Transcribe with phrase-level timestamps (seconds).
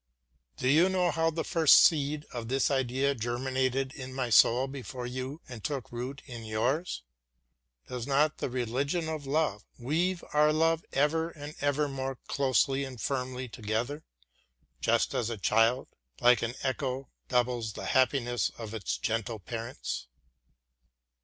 [0.57, 5.05] Do you know how the first seed of this idea germinated in my soul before
[5.05, 7.03] you and took root in yours?
[7.85, 12.99] Thus does the religion of love weave our love ever and ever more closely and
[12.99, 14.03] firmly together,
[14.79, 15.87] just as a child,
[16.19, 20.07] like an echo, doubles the happiness of its gentle parents.